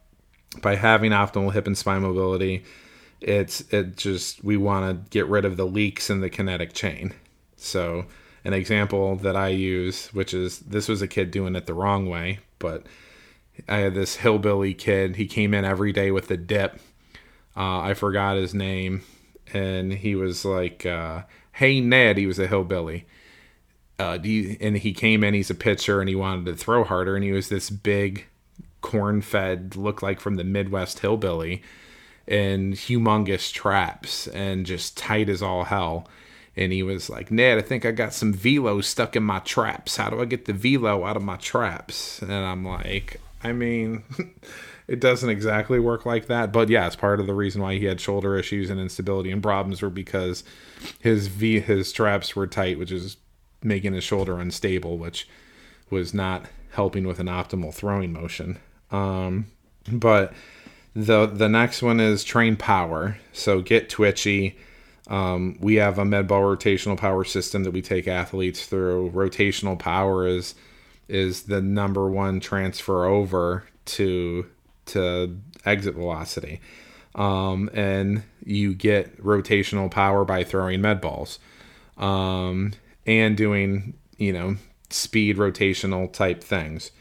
by 0.62 0.76
having 0.76 1.12
optimal 1.12 1.54
hip 1.54 1.68
and 1.68 1.78
spine 1.78 2.02
mobility, 2.02 2.64
it's 3.22 3.62
it 3.74 3.98
just 3.98 4.44
we 4.44 4.58
want 4.58 5.06
to 5.06 5.10
get 5.10 5.28
rid 5.28 5.46
of 5.46 5.58
the 5.58 5.66
leaks 5.66 6.10
in 6.10 6.22
the 6.22 6.30
kinetic 6.30 6.74
chain. 6.74 7.14
So 7.56 8.06
an 8.44 8.54
example 8.54 9.16
that 9.18 9.36
I 9.36 9.50
use, 9.50 10.08
which 10.14 10.34
is 10.34 10.60
this 10.60 10.88
was 10.88 11.02
a 11.02 11.08
kid 11.08 11.32
doing 11.32 11.56
it 11.56 11.66
the 11.66 11.74
wrong 11.74 12.10
way, 12.10 12.40
but 12.60 12.86
I 13.68 13.78
had 13.78 13.94
this 13.94 14.18
hillbilly 14.18 14.74
kid. 14.74 15.16
He 15.16 15.28
came 15.28 15.54
in 15.54 15.66
every 15.66 15.92
day 15.92 16.12
with 16.12 16.30
a 16.32 16.38
dip. 16.38 16.80
Uh, 17.56 17.80
I 17.80 17.94
forgot 17.94 18.38
his 18.38 18.54
name 18.54 19.04
and 19.54 19.94
he 19.94 20.16
was 20.16 20.46
like, 20.46 20.86
uh, 20.86 21.24
"Hey 21.54 21.82
Ned," 21.82 22.18
he 22.18 22.26
was 22.26 22.40
a 22.40 22.48
hillbilly. 22.48 23.06
Uh, 23.98 24.18
you, 24.24 24.56
and 24.62 24.78
he 24.78 24.94
came 24.94 25.24
in. 25.24 25.34
He's 25.34 25.50
a 25.50 25.56
pitcher, 25.56 26.00
and 26.00 26.08
he 26.08 26.16
wanted 26.16 26.46
to 26.46 26.56
throw 26.56 26.84
harder. 26.84 27.16
And 27.16 27.24
he 27.24 27.32
was 27.32 27.50
this 27.50 27.70
big, 27.70 28.28
corn-fed, 28.82 29.76
looked 29.76 30.02
like 30.02 30.22
from 30.22 30.36
the 30.36 30.44
Midwest 30.46 31.00
hillbilly, 31.00 31.62
and 32.28 32.74
humongous 32.74 33.52
traps, 33.52 34.28
and 34.28 34.66
just 34.66 34.98
tight 34.98 35.28
as 35.30 35.42
all 35.42 35.66
hell. 35.66 36.08
And 36.56 36.72
he 36.72 36.84
was 36.84 37.10
like, 37.10 37.32
Ned, 37.32 37.58
I 37.58 37.62
think 37.62 37.86
I 37.86 37.92
got 37.92 38.14
some 38.14 38.34
velo 38.34 38.82
stuck 38.82 39.16
in 39.16 39.24
my 39.24 39.40
traps. 39.40 39.98
How 39.98 40.10
do 40.10 40.22
I 40.22 40.26
get 40.26 40.46
the 40.46 40.54
velo 40.54 41.06
out 41.06 41.16
of 41.16 41.24
my 41.24 41.38
traps? 41.38 42.22
And 42.22 42.34
I'm 42.34 42.66
like, 42.66 43.20
I 43.44 43.54
mean. 43.54 44.04
it 44.90 45.00
doesn't 45.00 45.30
exactly 45.30 45.80
work 45.80 46.04
like 46.04 46.26
that. 46.26 46.52
But 46.52 46.68
yeah, 46.68 46.88
it's 46.88 46.96
part 46.96 47.20
of 47.20 47.28
the 47.28 47.36
reason 47.36 47.62
why 47.62 47.78
he 47.78 47.86
had 47.86 48.02
shoulder 48.02 48.36
issues 48.36 48.72
and 48.72 48.80
instability 48.80 49.30
and 49.30 49.42
problems 49.42 49.84
were 49.84 49.92
because 49.92 50.44
his 51.00 51.28
V 51.28 51.60
his 51.60 51.88
straps 51.88 52.36
were 52.36 52.48
tight, 52.48 52.80
which 52.80 52.92
is 52.92 53.18
making 53.62 53.94
his 53.94 54.04
shoulder 54.04 54.40
unstable, 54.40 54.98
which 54.98 55.30
was 55.92 56.12
not 56.12 56.48
helping 56.72 57.06
with 57.06 57.20
an 57.20 57.28
optimal 57.28 57.72
throwing 57.72 58.12
motion. 58.12 58.58
Um, 58.90 59.46
but 59.92 60.34
the 60.96 61.28
the 61.28 61.50
next 61.50 61.84
one 61.84 62.00
is 62.00 62.24
train 62.24 62.56
power. 62.56 63.20
So 63.32 63.62
get 63.62 63.90
twitchy. 63.90 64.58
Um, 65.08 65.56
we 65.60 65.76
have 65.76 66.00
a 66.00 66.04
medball 66.04 66.58
rotational 66.58 66.98
power 66.98 67.24
system 67.24 67.64
that 67.64 67.72
we 67.72 67.84
take 67.84 68.08
athletes 68.08 68.66
through. 68.66 69.12
Rotational 69.12 69.78
power 69.78 70.28
is 70.28 70.56
is 71.10 71.44
the 71.44 71.62
number 71.62 72.10
one 72.10 72.40
transfer 72.40 73.06
over 73.06 73.66
to 73.86 74.46
to 74.86 75.40
exit 75.66 75.96
velocity. 75.96 76.62
Um, 77.16 77.70
and 77.74 78.24
you 78.46 78.74
get 78.74 79.22
rotational 79.24 79.90
power 79.90 80.24
by 80.24 80.44
throwing 80.44 80.82
med 80.82 81.02
balls 81.02 81.40
um, 81.98 82.74
and 83.06 83.36
doing, 83.36 83.96
you 84.18 84.32
know, 84.32 84.58
speed 84.90 85.38
rotational 85.38 86.12
type 86.12 86.44
things. 86.44 86.92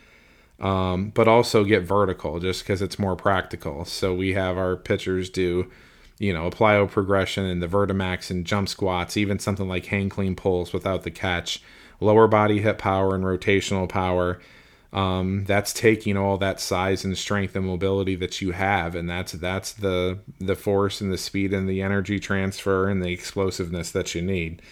Um, 0.60 1.10
but 1.10 1.28
also 1.28 1.62
get 1.62 1.84
vertical 1.84 2.40
just 2.40 2.64
because 2.64 2.82
it's 2.82 2.98
more 2.98 3.14
practical. 3.14 3.84
So 3.84 4.12
we 4.12 4.32
have 4.32 4.58
our 4.58 4.76
pitchers 4.76 5.30
do, 5.30 5.70
you 6.18 6.32
know, 6.32 6.46
a 6.46 6.50
plyo 6.50 6.90
progression 6.90 7.44
and 7.44 7.62
the 7.62 7.68
Vertimax 7.68 8.28
and 8.28 8.44
jump 8.44 8.68
squats, 8.68 9.16
even 9.16 9.38
something 9.38 9.68
like 9.68 9.86
hang 9.86 10.08
clean 10.08 10.34
pulls 10.34 10.72
without 10.72 11.04
the 11.04 11.12
catch, 11.12 11.62
lower 12.00 12.26
body 12.26 12.60
hip 12.60 12.78
power 12.78 13.14
and 13.14 13.24
rotational 13.24 13.88
power 13.88 14.38
um, 14.92 15.44
that's 15.44 15.72
taking 15.72 16.16
all 16.16 16.38
that 16.38 16.60
size 16.60 17.04
and 17.04 17.16
strength 17.16 17.54
and 17.54 17.66
mobility 17.66 18.14
that 18.16 18.40
you 18.40 18.52
have, 18.52 18.94
and 18.94 19.08
that's 19.08 19.32
that's 19.32 19.72
the 19.72 20.18
the 20.40 20.56
force 20.56 21.00
and 21.00 21.12
the 21.12 21.18
speed 21.18 21.52
and 21.52 21.68
the 21.68 21.82
energy 21.82 22.18
transfer 22.18 22.88
and 22.88 23.02
the 23.02 23.10
explosiveness 23.10 23.90
that 23.90 24.14
you 24.14 24.22
need. 24.22 24.62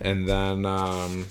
And 0.00 0.26
then 0.26 0.64
um, 0.64 1.26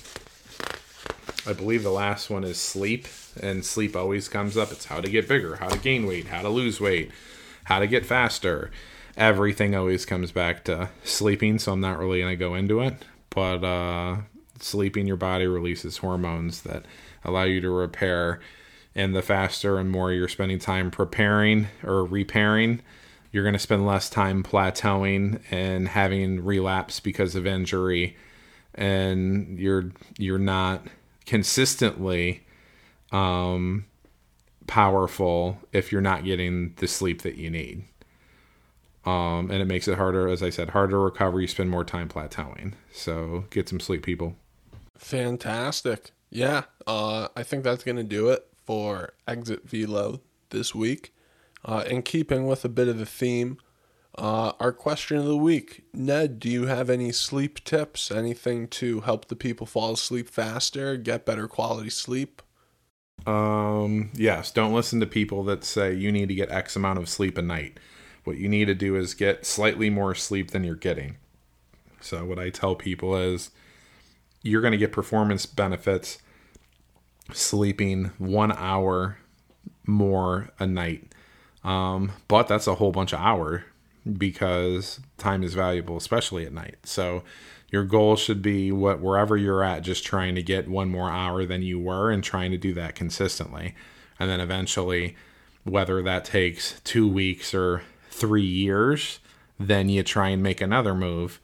I 1.47 1.53
believe 1.53 1.81
the 1.81 1.89
last 1.89 2.29
one 2.29 2.43
is 2.43 2.57
sleep, 2.59 3.07
and 3.41 3.65
sleep 3.65 3.95
always 3.95 4.29
comes 4.29 4.55
up. 4.55 4.71
It's 4.71 4.85
how 4.85 5.01
to 5.01 5.09
get 5.09 5.27
bigger, 5.27 5.55
how 5.55 5.69
to 5.69 5.79
gain 5.79 6.05
weight, 6.05 6.27
how 6.27 6.43
to 6.43 6.49
lose 6.49 6.79
weight, 6.79 7.11
how 7.63 7.79
to 7.79 7.87
get 7.87 8.05
faster. 8.05 8.69
Everything 9.17 9.75
always 9.75 10.05
comes 10.05 10.31
back 10.31 10.63
to 10.65 10.89
sleeping, 11.03 11.57
so 11.57 11.73
I'm 11.73 11.81
not 11.81 11.97
really 11.97 12.21
gonna 12.21 12.35
go 12.35 12.53
into 12.53 12.81
it. 12.81 13.03
But 13.31 13.63
uh, 13.63 14.17
sleeping, 14.63 15.07
your 15.07 15.17
body 15.17 15.47
releases 15.47 15.97
hormones 15.97 16.61
that 16.61 16.85
allow 17.23 17.43
you 17.43 17.61
to 17.61 17.69
repair. 17.69 18.39
And 18.93 19.15
the 19.15 19.21
faster 19.21 19.77
and 19.77 19.89
more 19.89 20.11
you're 20.11 20.27
spending 20.27 20.59
time 20.59 20.91
preparing 20.91 21.67
or 21.83 22.03
repairing, 22.03 22.81
you're 23.31 23.43
going 23.43 23.53
to 23.53 23.59
spend 23.59 23.85
less 23.85 24.09
time 24.09 24.43
plateauing 24.43 25.41
and 25.49 25.87
having 25.87 26.43
relapse 26.43 26.99
because 26.99 27.35
of 27.35 27.47
injury 27.47 28.17
and 28.75 29.59
you're 29.59 29.91
you're 30.17 30.39
not 30.39 30.85
consistently 31.25 32.43
um, 33.11 33.85
powerful 34.67 35.59
if 35.71 35.91
you're 35.91 36.01
not 36.01 36.23
getting 36.23 36.73
the 36.77 36.87
sleep 36.87 37.21
that 37.21 37.35
you 37.35 37.49
need. 37.49 37.83
Um, 39.03 39.49
and 39.49 39.61
it 39.61 39.65
makes 39.65 39.87
it 39.87 39.97
harder, 39.97 40.27
as 40.27 40.43
I 40.43 40.51
said, 40.51 40.69
harder 40.69 40.91
to 40.91 40.97
recover. 40.97 41.41
You 41.41 41.47
spend 41.47 41.71
more 41.71 41.83
time 41.83 42.07
plateauing. 42.07 42.73
So 42.93 43.45
get 43.49 43.67
some 43.67 43.79
sleep, 43.79 44.03
people. 44.03 44.35
Fantastic. 44.97 46.11
Yeah, 46.29 46.63
uh, 46.87 47.27
I 47.35 47.43
think 47.43 47.63
that's 47.63 47.83
going 47.83 47.97
to 47.97 48.03
do 48.03 48.29
it 48.29 48.47
for 48.65 49.13
Exit 49.27 49.67
Velo 49.67 50.21
this 50.49 50.73
week. 50.73 51.13
Uh, 51.63 51.83
in 51.87 52.01
keeping 52.01 52.47
with 52.47 52.65
a 52.65 52.69
bit 52.69 52.87
of 52.87 52.97
the 52.97 53.05
theme, 53.05 53.57
uh, 54.17 54.53
our 54.59 54.71
question 54.71 55.17
of 55.17 55.25
the 55.25 55.37
week 55.37 55.83
Ned, 55.93 56.39
do 56.39 56.49
you 56.49 56.65
have 56.65 56.89
any 56.89 57.11
sleep 57.11 57.63
tips? 57.63 58.11
Anything 58.11 58.67
to 58.69 59.01
help 59.01 59.27
the 59.27 59.35
people 59.35 59.65
fall 59.65 59.93
asleep 59.93 60.29
faster, 60.29 60.97
get 60.97 61.25
better 61.25 61.47
quality 61.47 61.89
sleep? 61.89 62.41
Um, 63.25 64.09
yes, 64.13 64.51
don't 64.51 64.73
listen 64.73 64.99
to 64.99 65.05
people 65.05 65.43
that 65.43 65.63
say 65.63 65.93
you 65.93 66.11
need 66.11 66.29
to 66.29 66.35
get 66.35 66.49
X 66.51 66.75
amount 66.75 66.99
of 66.99 67.07
sleep 67.07 67.37
a 67.37 67.41
night. 67.41 67.79
What 68.23 68.37
you 68.37 68.49
need 68.49 68.65
to 68.65 68.75
do 68.75 68.95
is 68.95 69.13
get 69.13 69.45
slightly 69.45 69.89
more 69.89 70.15
sleep 70.15 70.51
than 70.51 70.63
you're 70.63 70.75
getting. 70.75 71.17
So, 71.99 72.25
what 72.25 72.39
I 72.39 72.49
tell 72.49 72.75
people 72.75 73.15
is 73.15 73.51
you're 74.43 74.61
going 74.61 74.71
to 74.71 74.77
get 74.77 74.91
performance 74.91 75.45
benefits 75.45 76.19
sleeping 77.31 78.11
one 78.17 78.51
hour 78.51 79.17
more 79.85 80.49
a 80.59 80.65
night. 80.65 81.13
Um, 81.63 82.11
but 82.27 82.47
that's 82.47 82.67
a 82.67 82.75
whole 82.75 82.91
bunch 82.91 83.13
of 83.13 83.19
hour 83.19 83.65
because 84.17 84.99
time 85.17 85.43
is 85.43 85.53
valuable, 85.53 85.95
especially 85.97 86.45
at 86.45 86.53
night. 86.53 86.77
So 86.83 87.23
your 87.69 87.83
goal 87.83 88.15
should 88.15 88.41
be 88.41 88.71
what 88.71 88.99
wherever 88.99 89.37
you're 89.37 89.63
at, 89.63 89.83
just 89.83 90.03
trying 90.03 90.35
to 90.35 90.43
get 90.43 90.67
one 90.67 90.89
more 90.89 91.09
hour 91.09 91.45
than 91.45 91.61
you 91.61 91.79
were 91.79 92.11
and 92.11 92.23
trying 92.23 92.51
to 92.51 92.57
do 92.57 92.73
that 92.73 92.95
consistently. 92.95 93.75
And 94.19 94.29
then 94.29 94.39
eventually, 94.39 95.15
whether 95.63 96.01
that 96.01 96.25
takes 96.25 96.81
two 96.81 97.07
weeks 97.07 97.53
or 97.53 97.83
three 98.09 98.45
years, 98.45 99.19
then 99.59 99.87
you 99.89 100.03
try 100.03 100.29
and 100.29 100.41
make 100.41 100.61
another 100.61 100.95
move 100.95 101.39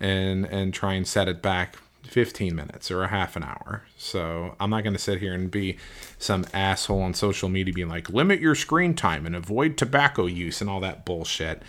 and 0.00 0.44
and 0.46 0.74
try 0.74 0.94
and 0.94 1.06
set 1.06 1.28
it 1.28 1.40
back 1.40 1.76
15 2.04 2.54
minutes 2.54 2.90
or 2.90 3.02
a 3.02 3.08
half 3.08 3.36
an 3.36 3.42
hour. 3.42 3.84
So 3.96 4.54
I'm 4.60 4.70
not 4.70 4.82
going 4.82 4.92
to 4.92 4.98
sit 4.98 5.20
here 5.20 5.34
and 5.34 5.50
be 5.50 5.78
some 6.18 6.44
asshole 6.52 7.02
on 7.02 7.14
social 7.14 7.48
media 7.48 7.72
being 7.72 7.88
like, 7.88 8.10
limit 8.10 8.40
your 8.40 8.54
screen 8.54 8.94
time 8.94 9.26
and 9.26 9.34
avoid 9.36 9.76
tobacco 9.76 10.26
use 10.26 10.60
and 10.60 10.68
all 10.68 10.80
that 10.80 11.04
bullshit. 11.04 11.62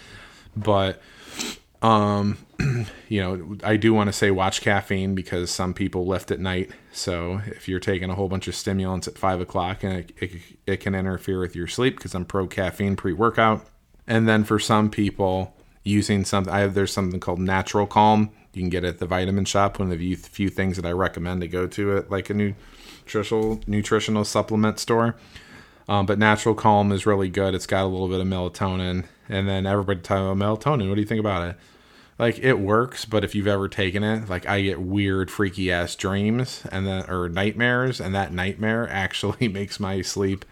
But, 0.55 1.01
um, 1.81 2.37
you 3.09 3.21
know, 3.21 3.57
I 3.63 3.77
do 3.77 3.93
want 3.93 4.07
to 4.07 4.13
say 4.13 4.31
watch 4.31 4.61
caffeine 4.61 5.15
because 5.15 5.51
some 5.51 5.73
people 5.73 6.05
lift 6.05 6.31
at 6.31 6.39
night. 6.39 6.71
So 6.91 7.41
if 7.47 7.67
you're 7.67 7.79
taking 7.79 8.09
a 8.09 8.15
whole 8.15 8.29
bunch 8.29 8.47
of 8.47 8.55
stimulants 8.55 9.07
at 9.07 9.17
five 9.17 9.41
o'clock 9.41 9.83
and 9.83 9.93
it, 9.93 10.11
it, 10.17 10.31
it 10.65 10.77
can 10.77 10.95
interfere 10.95 11.39
with 11.39 11.55
your 11.55 11.67
sleep 11.67 11.97
because 11.97 12.13
I'm 12.13 12.25
pro 12.25 12.47
caffeine 12.47 12.95
pre 12.95 13.13
workout. 13.13 13.65
And 14.05 14.27
then 14.27 14.43
for 14.43 14.59
some 14.59 14.89
people, 14.89 15.55
using 15.83 16.25
something, 16.25 16.53
I 16.53 16.59
have, 16.59 16.73
there's 16.73 16.93
something 16.93 17.19
called 17.19 17.39
natural 17.39 17.87
calm 17.87 18.31
you 18.53 18.61
can 18.61 18.69
get 18.69 18.83
it 18.83 18.89
at 18.89 18.99
the 18.99 19.05
vitamin 19.05 19.45
shop. 19.45 19.79
One 19.79 19.91
of 19.91 19.99
the 19.99 20.15
few 20.15 20.49
things 20.49 20.77
that 20.77 20.85
I 20.85 20.91
recommend 20.91 21.41
to 21.41 21.47
go 21.47 21.67
to 21.67 21.97
it, 21.97 22.11
like 22.11 22.29
a 22.29 22.33
nutritional 22.33 23.61
nutritional 23.67 24.25
supplement 24.25 24.79
store. 24.79 25.15
Um, 25.87 26.05
but 26.05 26.17
Natural 26.17 26.55
Calm 26.55 26.91
is 26.91 27.05
really 27.05 27.29
good. 27.29 27.53
It's 27.53 27.67
got 27.67 27.83
a 27.83 27.87
little 27.87 28.07
bit 28.07 28.21
of 28.21 28.27
melatonin, 28.27 29.05
and 29.27 29.49
then 29.49 29.65
everybody 29.65 29.99
talking 29.99 30.29
about 30.29 30.37
melatonin. 30.37 30.87
What 30.87 30.95
do 30.95 31.01
you 31.01 31.07
think 31.07 31.19
about 31.19 31.49
it? 31.49 31.57
like 32.19 32.39
it 32.39 32.59
works, 32.59 33.05
but 33.05 33.23
if 33.23 33.33
you've 33.33 33.47
ever 33.47 33.67
taken 33.67 34.03
it, 34.03 34.29
like 34.29 34.47
I 34.47 34.61
get 34.61 34.79
weird, 34.79 35.31
freaky 35.31 35.71
ass 35.71 35.95
dreams 35.95 36.63
and 36.71 36.85
then 36.85 37.09
or 37.09 37.29
nightmares, 37.29 37.99
and 37.99 38.13
that 38.15 38.33
nightmare 38.33 38.87
actually 38.91 39.47
makes 39.49 39.79
my 39.79 40.01
sleep, 40.01 40.45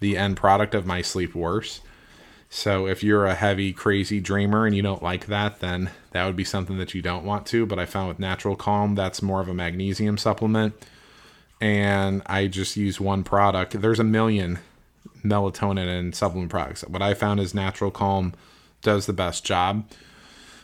the 0.00 0.16
end 0.16 0.36
product 0.36 0.74
of 0.74 0.86
my 0.86 1.02
sleep, 1.02 1.34
worse. 1.34 1.80
So 2.50 2.86
if 2.86 3.02
you're 3.02 3.26
a 3.26 3.34
heavy, 3.34 3.72
crazy 3.72 4.20
dreamer 4.20 4.64
and 4.64 4.74
you 4.74 4.82
don't 4.82 5.02
like 5.02 5.26
that, 5.26 5.60
then 5.60 5.90
that 6.12 6.24
would 6.24 6.36
be 6.36 6.44
something 6.44 6.78
that 6.78 6.94
you 6.94 7.02
don't 7.02 7.24
want 7.24 7.46
to. 7.48 7.66
But 7.66 7.78
I 7.78 7.84
found 7.84 8.08
with 8.08 8.18
Natural 8.18 8.56
Calm, 8.56 8.94
that's 8.94 9.20
more 9.20 9.40
of 9.40 9.48
a 9.48 9.54
magnesium 9.54 10.16
supplement. 10.16 10.74
And 11.60 12.22
I 12.26 12.46
just 12.46 12.76
use 12.76 13.00
one 13.00 13.22
product. 13.22 13.80
There's 13.80 14.00
a 14.00 14.04
million 14.04 14.60
melatonin 15.22 15.98
and 15.98 16.14
supplement 16.14 16.50
products. 16.50 16.82
What 16.82 17.02
I 17.02 17.14
found 17.14 17.40
is 17.40 17.54
Natural 17.54 17.90
Calm 17.90 18.32
does 18.80 19.06
the 19.06 19.12
best 19.12 19.44
job. 19.44 19.86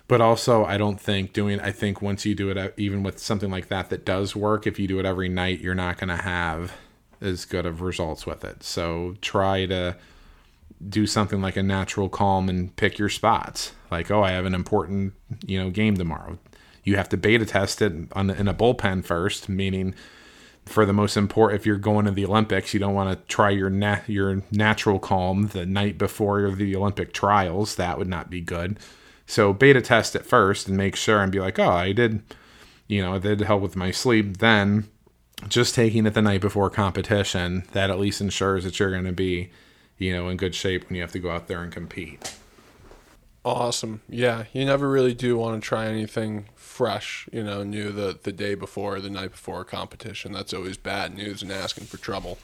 But 0.06 0.20
also, 0.20 0.64
I 0.64 0.76
don't 0.76 1.00
think 1.00 1.32
doing, 1.32 1.60
I 1.60 1.72
think 1.72 2.02
once 2.02 2.26
you 2.26 2.34
do 2.34 2.50
it, 2.50 2.58
uh, 2.58 2.68
even 2.76 3.02
with 3.02 3.18
something 3.18 3.50
like 3.50 3.68
that 3.68 3.88
that 3.90 4.04
does 4.04 4.36
work, 4.36 4.66
if 4.66 4.78
you 4.78 4.86
do 4.86 4.98
it 4.98 5.06
every 5.06 5.28
night, 5.30 5.60
you're 5.60 5.74
not 5.74 5.98
going 5.98 6.08
to 6.08 6.22
have 6.22 6.74
as 7.20 7.46
good 7.46 7.64
of 7.64 7.80
results 7.80 8.26
with 8.26 8.44
it. 8.44 8.62
So 8.62 9.16
try 9.22 9.64
to 9.66 9.96
do 10.88 11.06
something 11.06 11.40
like 11.40 11.56
a 11.56 11.62
natural 11.62 12.08
calm 12.08 12.48
and 12.48 12.74
pick 12.76 12.98
your 12.98 13.08
spots. 13.08 13.72
Like, 13.90 14.10
oh, 14.10 14.22
I 14.22 14.32
have 14.32 14.44
an 14.44 14.54
important, 14.54 15.14
you 15.46 15.62
know, 15.62 15.70
game 15.70 15.96
tomorrow. 15.96 16.38
You 16.82 16.96
have 16.96 17.08
to 17.10 17.16
beta 17.16 17.46
test 17.46 17.80
it 17.80 17.92
on, 18.12 18.30
in 18.30 18.48
a 18.48 18.54
bullpen 18.54 19.04
first, 19.04 19.48
meaning 19.48 19.94
for 20.66 20.86
the 20.86 20.92
most 20.92 21.16
important, 21.16 21.60
if 21.60 21.66
you're 21.66 21.76
going 21.76 22.06
to 22.06 22.10
the 22.10 22.24
Olympics, 22.24 22.72
you 22.72 22.80
don't 22.80 22.94
want 22.94 23.10
to 23.10 23.26
try 23.26 23.50
your 23.50 23.70
na- 23.70 24.00
your 24.06 24.42
natural 24.50 24.98
calm 24.98 25.48
the 25.48 25.66
night 25.66 25.98
before 25.98 26.50
the 26.50 26.74
Olympic 26.76 27.12
trials. 27.12 27.76
That 27.76 27.98
would 27.98 28.08
not 28.08 28.30
be 28.30 28.40
good. 28.40 28.78
So 29.26 29.52
beta 29.52 29.80
test 29.80 30.16
it 30.16 30.26
first 30.26 30.68
and 30.68 30.76
make 30.76 30.96
sure 30.96 31.22
and 31.22 31.32
be 31.32 31.40
like, 31.40 31.58
oh, 31.58 31.70
I 31.70 31.92
did, 31.92 32.22
you 32.88 33.02
know, 33.02 33.14
I 33.14 33.18
did 33.18 33.40
help 33.40 33.62
with 33.62 33.76
my 33.76 33.90
sleep. 33.90 34.38
Then 34.38 34.88
just 35.48 35.74
taking 35.74 36.06
it 36.06 36.14
the 36.14 36.22
night 36.22 36.40
before 36.40 36.70
competition, 36.70 37.64
that 37.72 37.90
at 37.90 37.98
least 37.98 38.20
ensures 38.20 38.64
that 38.64 38.78
you're 38.78 38.90
going 38.90 39.04
to 39.04 39.12
be, 39.12 39.50
you 40.04 40.12
know, 40.12 40.28
in 40.28 40.36
good 40.36 40.54
shape 40.54 40.88
when 40.88 40.96
you 40.96 41.02
have 41.02 41.12
to 41.12 41.18
go 41.18 41.30
out 41.30 41.48
there 41.48 41.62
and 41.62 41.72
compete. 41.72 42.36
Awesome. 43.42 44.02
Yeah, 44.08 44.44
you 44.52 44.64
never 44.64 44.88
really 44.88 45.14
do 45.14 45.36
want 45.36 45.62
to 45.62 45.66
try 45.66 45.86
anything 45.86 46.48
fresh, 46.54 47.28
you 47.32 47.42
know, 47.42 47.62
new 47.62 47.90
the, 47.90 48.18
the 48.22 48.32
day 48.32 48.54
before, 48.54 49.00
the 49.00 49.10
night 49.10 49.32
before 49.32 49.62
a 49.62 49.64
competition. 49.64 50.32
That's 50.32 50.52
always 50.52 50.76
bad 50.76 51.14
news 51.14 51.42
and 51.42 51.50
asking 51.50 51.86
for 51.86 51.96
trouble. 51.96 52.38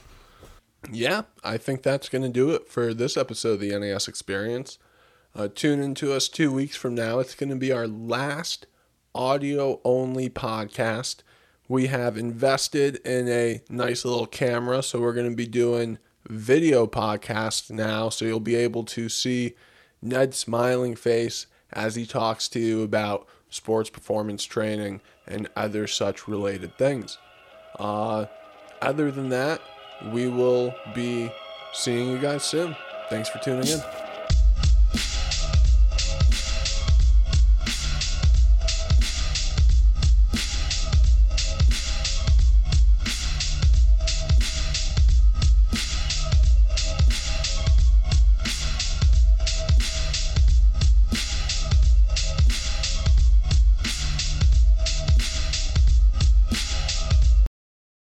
Yeah, 0.90 1.22
I 1.44 1.58
think 1.58 1.82
that's 1.82 2.08
going 2.08 2.22
to 2.22 2.30
do 2.30 2.50
it 2.50 2.68
for 2.68 2.94
this 2.94 3.16
episode 3.16 3.54
of 3.54 3.60
the 3.60 3.78
NES 3.78 4.08
Experience. 4.08 4.78
Uh, 5.34 5.48
tune 5.54 5.80
into 5.80 6.12
us 6.12 6.28
two 6.28 6.50
weeks 6.50 6.76
from 6.76 6.94
now. 6.94 7.18
It's 7.18 7.34
going 7.34 7.50
to 7.50 7.56
be 7.56 7.72
our 7.72 7.86
last 7.86 8.66
audio 9.14 9.80
only 9.84 10.30
podcast. 10.30 11.16
We 11.68 11.86
have 11.88 12.16
invested 12.16 12.96
in 13.06 13.28
a 13.28 13.62
nice 13.68 14.04
little 14.04 14.26
camera, 14.26 14.82
so 14.82 15.00
we're 15.00 15.12
going 15.12 15.30
to 15.30 15.36
be 15.36 15.46
doing 15.46 15.98
video 16.30 16.86
podcast 16.86 17.70
now. 17.70 18.08
So 18.08 18.24
you'll 18.24 18.40
be 18.40 18.56
able 18.56 18.84
to 18.84 19.08
see 19.08 19.54
Ned's 20.00 20.36
smiling 20.36 20.94
face 20.94 21.46
as 21.72 21.94
he 21.94 22.06
talks 22.06 22.48
to 22.48 22.60
you 22.60 22.82
about 22.82 23.26
sports 23.48 23.90
performance 23.90 24.44
training 24.44 25.00
and 25.26 25.48
other 25.56 25.86
such 25.86 26.28
related 26.28 26.76
things. 26.78 27.18
Uh, 27.78 28.26
other 28.80 29.10
than 29.10 29.28
that, 29.28 29.60
we 30.12 30.28
will 30.28 30.74
be 30.94 31.30
seeing 31.72 32.08
you 32.10 32.18
guys 32.18 32.42
soon. 32.44 32.76
Thanks 33.10 33.28
for 33.28 33.38
tuning 33.38 33.68
in. 33.68 34.09